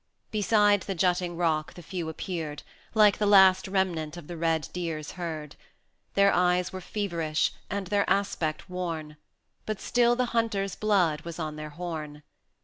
[0.01, 0.29] III.
[0.39, 2.63] Beside the jutting rock the few appeared,
[2.95, 5.63] Like the last remnant of the red deer's herd; 60
[6.15, 9.17] Their eyes were feverish, and their aspect worn,
[9.67, 12.23] But still the hunter's blood was on their horn.